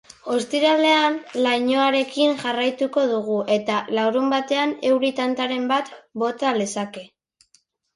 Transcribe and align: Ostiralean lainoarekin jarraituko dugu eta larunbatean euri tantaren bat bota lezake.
Ostiralean 0.35 1.17
lainoarekin 1.47 2.33
jarraituko 2.41 3.05
dugu 3.13 3.37
eta 3.59 3.79
larunbatean 4.01 4.77
euri 4.93 5.17
tantaren 5.23 5.73
bat 5.77 5.97
bota 6.27 6.61
lezake. 6.63 7.11